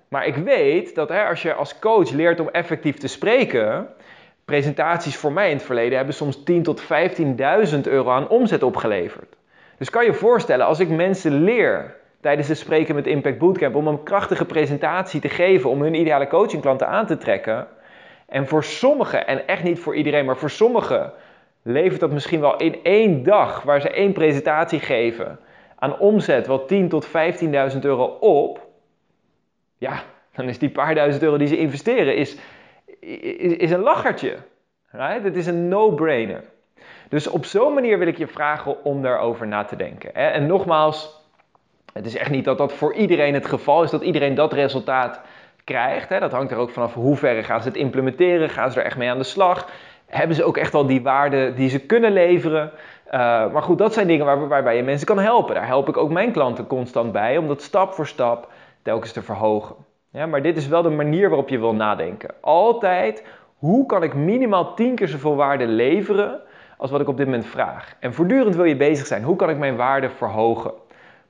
Maar 0.09 0.27
ik 0.27 0.37
weet 0.37 0.95
dat 0.95 1.09
hè, 1.09 1.25
als 1.25 1.43
je 1.43 1.55
als 1.55 1.79
coach 1.79 2.11
leert 2.11 2.41
om 2.41 2.49
effectief 2.49 2.97
te 2.97 3.09
spreken, 3.09 3.89
presentaties 4.45 5.17
voor 5.17 5.33
mij 5.33 5.51
in 5.51 5.57
het 5.57 5.67
verleden 5.67 5.97
hebben 5.97 6.15
soms 6.15 6.43
10 6.45 6.63
tot 6.63 6.83
15.000 6.83 7.81
euro 7.83 8.11
aan 8.11 8.29
omzet 8.29 8.63
opgeleverd. 8.63 9.37
Dus 9.79 9.91
kan 9.91 10.05
je 10.05 10.15
voorstellen, 10.15 10.67
als 10.67 10.81
ik 10.81 10.89
mensen 10.89 11.33
leer 11.33 11.97
tijdens 12.27 12.49
het 12.49 12.59
spreken 12.59 12.95
met 12.95 13.07
Impact 13.07 13.39
Bootcamp 13.39 13.75
om 13.75 13.87
een 13.87 14.03
krachtige 14.03 14.45
presentatie 14.45 15.21
te 15.21 15.29
geven 15.29 15.71
om 15.71 15.83
hun 15.83 15.95
ideale 15.95 16.27
coachingklanten 16.27 16.89
aan 16.89 17.07
te 17.07 17.17
trekken. 17.17 17.67
En 18.29 18.47
voor 18.47 18.65
sommigen, 18.65 19.27
en 19.27 19.47
echt 19.47 19.63
niet 19.63 19.79
voor 19.79 19.95
iedereen, 19.95 20.25
maar 20.25 20.37
voor 20.37 20.51
sommigen 20.51 21.13
levert 21.63 22.01
dat 22.01 22.11
misschien 22.11 22.41
wel 22.41 22.57
in 22.57 22.79
één 22.83 23.23
dag, 23.23 23.63
waar 23.63 23.81
ze 23.81 23.91
één 23.91 24.13
presentatie 24.13 24.81
geven, 24.81 25.39
aan 25.77 25.99
omzet 25.99 26.47
wel 26.47 26.65
10 26.65 26.89
tot 26.89 27.07
15.000 27.07 27.13
euro 27.81 28.05
op. 28.21 28.67
Ja, 29.79 30.03
dan 30.33 30.49
is 30.49 30.59
die 30.59 30.71
paar 30.71 30.95
duizend 30.95 31.23
euro 31.23 31.37
die 31.37 31.49
ze 31.49 31.59
investeren, 31.59 32.17
is, 32.17 32.37
is, 33.01 33.57
is 33.57 33.71
een 33.71 33.83
lachertje. 33.83 34.37
Right? 34.91 35.25
Het 35.25 35.37
is 35.37 35.47
een 35.47 35.69
no-brainer. 35.69 36.45
Dus 37.09 37.27
op 37.27 37.45
zo'n 37.45 37.75
manier 37.75 37.99
wil 37.99 38.09
ik 38.09 38.19
je 38.19 38.27
vragen 38.27 38.85
om 38.85 39.03
daarover 39.03 39.47
na 39.47 39.65
te 39.65 39.77
denken. 39.77 40.15
En 40.15 40.47
nogmaals, 40.47 41.25
het 41.97 42.07
is 42.07 42.17
echt 42.17 42.31
niet 42.31 42.45
dat 42.45 42.59
dat 42.59 42.73
voor 42.73 42.95
iedereen 42.95 43.35
het 43.35 43.47
geval 43.47 43.83
is, 43.83 43.91
dat 43.91 44.03
iedereen 44.03 44.35
dat 44.35 44.53
resultaat 44.53 45.21
krijgt. 45.65 46.09
Dat 46.09 46.33
hangt 46.33 46.53
er 46.53 46.59
ook 46.59 46.71
vanaf 46.71 46.95
hoe 46.95 47.17
ver 47.17 47.45
gaan 47.45 47.63
ze 47.63 47.69
het 47.69 47.77
implementeren, 47.77 48.49
gaan 48.49 48.71
ze 48.71 48.79
er 48.81 48.87
echt 48.87 48.97
mee 48.97 49.11
aan 49.11 49.19
de 49.19 49.25
slag. 49.25 49.69
Hebben 50.07 50.37
ze 50.37 50.45
ook 50.45 50.57
echt 50.57 50.75
al 50.75 50.87
die 50.87 51.03
waarden 51.03 51.55
die 51.55 51.69
ze 51.69 51.87
kunnen 51.87 52.13
leveren? 52.13 52.71
Uh, 53.07 53.13
maar 53.53 53.63
goed, 53.63 53.79
dat 53.79 53.93
zijn 53.95 54.07
dingen 54.07 54.27
waar, 54.27 54.49
waarbij 54.49 54.77
je 54.77 54.83
mensen 54.83 55.07
kan 55.07 55.19
helpen. 55.19 55.55
Daar 55.55 55.67
help 55.67 55.89
ik 55.89 55.97
ook 55.97 56.11
mijn 56.11 56.33
klanten 56.33 56.67
constant 56.67 57.13
bij 57.13 57.37
om 57.37 57.47
dat 57.47 57.63
stap 57.63 57.93
voor 57.93 58.07
stap 58.07 58.49
telkens 58.83 59.13
te 59.13 59.23
verhogen. 59.23 59.77
Ja, 60.11 60.27
maar 60.27 60.43
dit 60.43 60.57
is 60.57 60.69
wel 60.69 60.83
de 60.83 60.91
manier 60.91 61.29
waarop 61.29 61.49
je 61.49 61.59
wil 61.59 61.75
nadenken. 61.75 62.31
Altijd, 62.41 63.25
hoe 63.57 63.87
kan 63.87 64.03
ik 64.03 64.15
minimaal 64.15 64.75
10 64.75 64.95
keer 64.95 65.09
zoveel 65.09 65.37
waarde 65.37 65.67
leveren 65.67 66.41
als 66.77 66.91
wat 66.91 67.01
ik 67.01 67.09
op 67.09 67.17
dit 67.17 67.27
moment 67.27 67.47
vraag? 67.47 67.95
En 68.01 68.15
voortdurend 68.15 68.57
wil 68.57 68.65
je 68.65 68.77
bezig 68.77 69.07
zijn. 69.07 69.23
Hoe 69.23 69.37
kan 69.37 69.51
ik 69.51 69.59
mijn 69.59 69.77
waarde 69.77 70.11
verhogen? 70.11 70.73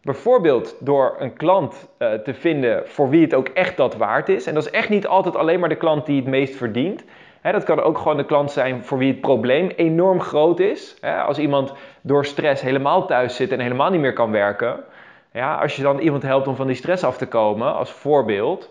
Bijvoorbeeld 0.07 0.77
door 0.81 1.17
een 1.19 1.37
klant 1.37 1.89
uh, 1.99 2.13
te 2.13 2.35
vinden 2.35 2.89
voor 2.89 3.09
wie 3.09 3.23
het 3.23 3.35
ook 3.35 3.49
echt 3.49 3.77
dat 3.77 3.97
waard 3.97 4.29
is. 4.29 4.47
En 4.47 4.55
dat 4.55 4.67
is 4.67 4.71
echt 4.71 4.89
niet 4.89 5.07
altijd 5.07 5.37
alleen 5.37 5.61
maar 5.61 5.69
de 5.69 5.77
klant 5.77 6.07
die 6.07 6.17
het 6.17 6.27
meest 6.27 6.57
verdient. 6.57 7.05
Dat 7.43 7.65
kan 7.65 7.81
ook 7.81 7.99
gewoon 7.99 8.17
de 8.17 8.25
klant 8.25 8.51
zijn 8.51 8.85
voor 8.85 8.99
wie 8.99 9.11
het 9.11 9.21
probleem 9.21 9.69
enorm 9.69 10.21
groot 10.21 10.61
is. 10.61 10.97
Als 11.27 11.39
iemand 11.39 11.73
door 12.01 12.25
stress 12.25 12.63
helemaal 12.63 13.07
thuis 13.07 13.37
zit 13.37 13.53
en 13.53 13.61
helemaal 13.61 13.91
niet 13.91 14.01
meer 14.01 14.13
kan 14.13 14.31
werken. 14.31 14.85
Ja, 15.33 15.55
als 15.55 15.77
je 15.77 15.83
dan 15.83 15.99
iemand 15.99 16.23
helpt 16.23 16.49
om 16.49 16.57
van 16.57 16.67
die 16.67 16.77
stress 16.77 17.05
af 17.05 17.17
te 17.17 17.27
komen, 17.27 17.75
als 17.75 17.91
voorbeeld, 17.91 18.71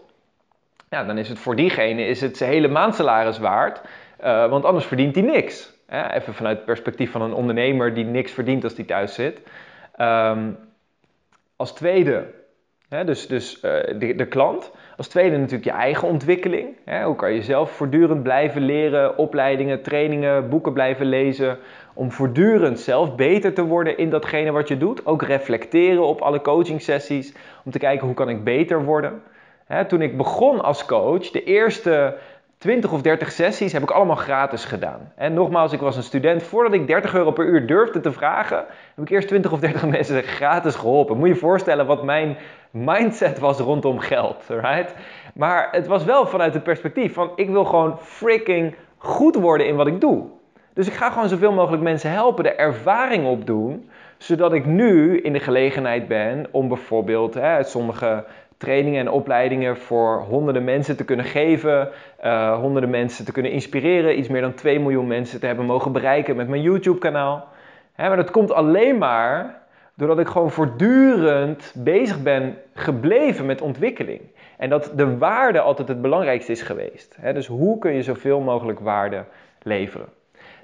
ja, 0.90 1.04
dan 1.04 1.18
is 1.18 1.30
het 1.30 1.40
voor 1.40 1.56
diegene 1.56 2.06
is 2.06 2.22
het 2.22 2.38
zijn 2.38 2.52
hele 2.52 2.68
maandsalaris 2.68 3.40
waard, 3.40 3.82
uh, 4.24 4.50
want 4.50 4.66
anders 4.66 4.86
verdient 4.86 5.16
hij 5.16 5.24
niks. 5.24 5.74
Even 6.12 6.34
vanuit 6.34 6.58
het 6.58 6.66
perspectief 6.66 7.12
van 7.12 7.22
een 7.22 7.34
ondernemer 7.34 7.94
die 7.94 8.06
niks 8.06 8.32
verdient 8.32 8.64
als 8.64 8.76
hij 8.76 8.86
thuis 8.86 9.14
zit. 9.14 9.42
Um, 10.00 10.58
als 11.56 11.74
tweede, 11.74 12.26
hè, 12.90 13.04
dus, 13.04 13.28
dus 13.28 13.56
uh, 13.56 13.62
de, 14.00 14.16
de, 14.16 14.28
klant. 14.28 14.72
Als 14.98 15.08
tweede 15.08 15.38
natuurlijk 15.38 15.64
je 15.64 15.72
eigen 15.72 16.08
ontwikkeling. 16.08 16.78
Hè? 16.86 17.04
Hoe 17.04 17.16
kan 17.16 17.34
je 17.34 17.42
zelf 17.42 17.72
voortdurend 17.72 18.24
blijven 18.24 18.62
leren, 18.62 19.18
opleidingen, 19.18 19.82
trainingen, 19.82 20.50
boeken 20.50 20.74
blijven 20.74 21.06
lezen. 21.06 21.58
Om 21.94 22.12
voortdurend 22.12 22.80
zelf 22.80 23.16
beter 23.16 23.54
te 23.54 23.66
worden 23.66 23.98
in 23.98 24.10
datgene 24.10 24.52
wat 24.52 24.68
je 24.68 24.78
doet. 24.78 25.06
Ook 25.06 25.22
reflecteren 25.22 26.04
op 26.04 26.22
alle 26.22 26.42
coaching 26.42 26.82
sessies. 26.82 27.34
Om 27.66 27.72
te 27.72 27.80
kijken 27.80 28.06
hoe 28.06 28.16
kan 28.16 28.30
ik 28.30 28.44
beter 28.44 28.84
worden 28.84 29.22
toen 29.88 30.02
ik 30.02 30.18
begon 30.18 30.62
als 30.62 30.86
coach, 30.86 31.30
de 31.30 31.44
eerste 31.44 32.18
20 32.58 32.92
of 32.92 33.02
30 33.02 33.32
sessies 33.32 33.74
heb 33.74 33.82
ik 33.82 33.92
allemaal 33.92 34.16
gratis 34.16 34.66
gedaan. 34.66 35.12
En 35.16 35.34
nogmaals, 35.34 35.74
ik 35.74 35.80
was 35.80 35.96
een 35.96 36.04
student. 36.04 36.44
Voordat 36.44 36.74
ik 36.74 36.88
30 36.88 37.14
euro 37.14 37.32
per 37.32 37.46
uur 37.46 37.68
durfde 37.68 38.00
te 38.00 38.12
vragen, 38.12 38.58
heb 38.96 39.06
ik 39.06 39.10
eerst 39.10 39.28
20 39.28 39.52
of 39.52 39.60
30 39.60 39.86
mensen 39.98 40.24
gratis 40.24 40.76
geholpen. 40.76 41.18
Moet 41.18 41.28
je 41.28 41.34
je 41.34 41.40
voorstellen 41.40 41.86
wat 41.86 42.04
mijn 42.04 42.38
mindset 42.72 43.40
was 43.40 43.60
rondom 43.60 44.00
geld. 44.00 44.44
Right? 44.48 44.94
Maar 45.34 45.68
het 45.72 45.88
was 45.88 46.04
wel 46.04 46.28
vanuit 46.28 46.54
het 46.54 46.64
perspectief 46.64 47.14
van 47.14 47.32
ik 47.36 47.50
wil 47.50 47.66
gewoon 47.66 47.98
freaking 48.00 48.76
goed 48.98 49.36
worden 49.36 49.68
in 49.68 49.76
wat 49.76 49.88
ik 49.88 50.02
doe. 50.02 50.24
Dus 50.74 50.88
ik 50.88 50.94
ga 50.94 51.10
gewoon 51.10 51.30
zoveel 51.30 51.52
mogelijk 51.52 51.84
mensen 51.84 52.12
helpen, 52.12 52.44
de 52.44 52.54
ervaring 52.54 53.26
opdoen, 53.26 53.90
zodat 54.18 54.54
ik 54.54 54.66
nu 54.66 55.20
in 55.22 55.34
de 55.34 55.40
gelegenheid 55.40 56.08
ben 56.08 56.48
om 56.52 56.68
bijvoorbeeld 56.68 57.34
hè, 57.34 57.64
sommige 57.64 58.26
trainingen 58.66 59.00
en 59.00 59.12
opleidingen 59.12 59.78
voor 59.78 60.22
honderden 60.22 60.64
mensen 60.64 60.98
te 60.98 61.06
kunnen 61.06 61.26
geven, 61.26 61.90
uh, 62.24 62.60
honderden 62.60 62.90
mensen 62.90 63.26
te 63.26 63.32
kunnen 63.32 63.52
inspireren, 63.52 64.20
iets 64.20 64.28
meer 64.28 64.42
dan 64.42 64.54
2 64.54 64.80
miljoen 64.80 65.08
mensen 65.08 65.40
te 65.40 65.46
hebben 65.46 65.66
mogen 65.66 65.92
bereiken 65.92 66.36
met 66.36 66.48
mijn 66.48 66.62
YouTube-kanaal. 66.62 67.48
Maar 67.98 68.16
dat 68.16 68.32
komt 68.32 68.52
alleen 68.52 68.98
maar 68.98 69.62
doordat 69.94 70.20
ik 70.20 70.28
gewoon 70.28 70.52
voortdurend 70.52 71.74
bezig 71.76 72.24
ben 72.24 72.58
gebleven 72.74 73.46
met 73.46 73.62
ontwikkeling. 73.62 74.22
En 74.58 74.70
dat 74.70 74.92
de 74.96 75.18
waarde 75.18 75.60
altijd 75.60 75.88
het 75.88 76.02
belangrijkste 76.02 76.52
is 76.52 76.62
geweest. 76.62 77.18
Dus 77.34 77.48
hoe 77.48 77.80
kun 77.80 77.94
je 77.94 78.04
zoveel 78.04 78.40
mogelijk 78.40 78.80
waarde 78.80 79.24
leveren? 79.62 80.08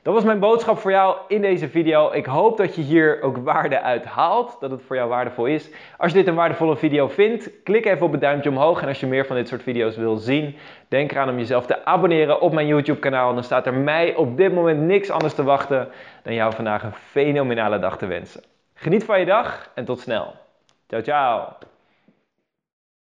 Dat 0.04 0.14
was 0.14 0.24
mijn 0.24 0.40
boodschap 0.40 0.78
voor 0.78 0.92
jou 0.92 1.18
in 1.28 1.42
deze 1.42 1.70
video. 1.70 2.12
Ik 2.12 2.26
hoop 2.26 2.58
dat 2.58 2.76
je 2.76 2.82
hier 2.82 3.22
ook 3.22 3.38
waarde 3.38 3.82
uit 3.82 4.06
haalt, 4.06 4.58
dat 4.60 4.72
het 4.72 4.82
voor 4.82 4.96
jou 4.96 5.10
waardevol 5.10 5.46
is. 5.46 5.70
Als 5.98 6.12
je 6.12 6.18
dit 6.18 6.28
een 6.28 6.36
waardevolle 6.36 6.78
video 6.78 7.08
vindt, 7.08 7.50
klik 7.64 7.86
even 7.86 8.06
op 8.06 8.12
het 8.12 8.22
duimpje 8.22 8.50
omhoog. 8.50 8.82
En 8.82 8.88
als 8.88 9.00
je 9.00 9.08
meer 9.08 9.26
van 9.26 9.36
dit 9.36 9.48
soort 9.48 9.64
video's 9.64 9.98
wil 9.98 10.16
zien, 10.16 10.56
denk 10.88 11.12
eraan 11.12 11.30
om 11.30 11.38
jezelf 11.38 11.66
te 11.66 11.86
abonneren 11.86 12.42
op 12.42 12.54
mijn 12.54 12.68
YouTube 12.68 13.00
kanaal. 13.00 13.34
Dan 13.34 13.44
staat 13.44 13.66
er 13.66 13.74
mij 13.74 14.16
op 14.16 14.38
dit 14.38 14.54
moment 14.54 14.80
niks 14.80 15.10
anders 15.10 15.34
te 15.34 15.44
wachten 15.44 15.90
dan 16.24 16.34
jou 16.34 16.54
vandaag 16.54 16.84
een 16.84 16.94
fenomenale 16.94 17.80
dag 17.80 17.98
te 17.98 18.06
wensen. 18.06 18.44
Geniet 18.74 19.04
van 19.04 19.20
je 19.20 19.26
dag 19.26 19.72
en 19.76 19.86
tot 19.86 20.00
snel. 20.00 20.34
Ciao, 20.88 21.02
ciao. 21.02 21.48